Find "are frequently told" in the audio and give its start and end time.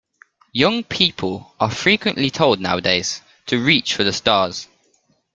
1.59-2.59